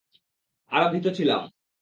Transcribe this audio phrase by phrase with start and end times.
[0.71, 1.41] আর ভীত ছিলাম।